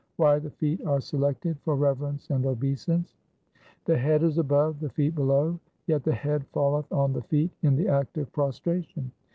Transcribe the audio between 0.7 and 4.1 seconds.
are selected for reverence and obeisance:— The